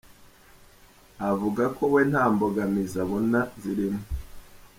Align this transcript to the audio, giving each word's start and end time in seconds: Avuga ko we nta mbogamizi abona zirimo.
Avuga 1.29 1.63
ko 1.75 1.83
we 1.93 2.01
nta 2.11 2.23
mbogamizi 2.33 2.95
abona 3.03 3.39
zirimo. 3.61 4.01